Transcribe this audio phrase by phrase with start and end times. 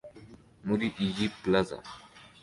[0.67, 1.77] Muri iyi plaza